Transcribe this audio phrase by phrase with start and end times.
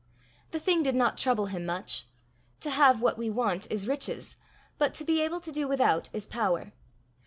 [0.49, 2.07] The thing did not trouble him much.
[2.61, 4.35] To have what we want is riches,
[4.79, 6.71] but to be able to do without is power.